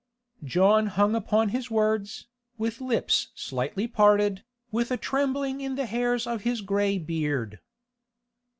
[0.43, 2.25] John hung upon his words,
[2.57, 7.59] with lips slightly parted, with a trembling in the hairs of his grey beard.